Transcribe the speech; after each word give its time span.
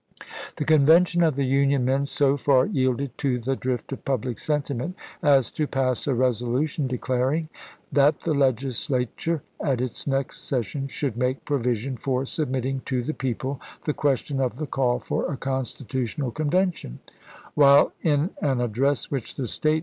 The 0.55 0.65
convention 0.65 1.21
of 1.21 1.35
the 1.35 1.45
Union 1.45 1.85
Men 1.85 2.07
so 2.07 2.35
far 2.35 2.65
yielded 2.65 3.15
to 3.19 3.37
the 3.37 3.55
drift 3.55 3.91
of 3.93 4.03
public 4.03 4.39
sentiment 4.39 4.95
as 5.21 5.51
to 5.51 5.67
pass 5.67 6.07
a 6.07 6.13
resolu 6.13 6.67
tion 6.67 6.87
declaring" 6.87 7.49
that 8.01 8.21
the 8.21 8.33
Legislature 8.33 9.43
at 9.63 9.79
its 9.79 10.07
next 10.07 10.41
ses 10.43 10.65
sion 10.65 10.87
should 10.87 11.17
make 11.17 11.45
provision 11.45 11.97
for 11.97 12.25
submitting 12.25 12.81
to 12.85 13.03
the 13.03 13.13
people 13.13 13.61
the 13.83 13.93
question 13.93 14.39
of 14.41 14.57
the 14.57 14.65
call 14.65 14.97
for 14.97 15.31
a 15.31 15.37
Constitutional 15.37 16.31
Am1;ri™n!" 16.31 16.35
Convention"; 16.35 16.99
while, 17.53 17.93
in 18.01 18.31
an 18.41 18.59
address 18.59 19.11
which 19.11 19.35
the 19.35 19.45
State 19.45 19.73
wes. 19.75 19.79